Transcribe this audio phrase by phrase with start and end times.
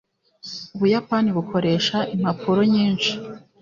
[0.75, 3.11] ubuyapani bukoresha impapuro nyinshi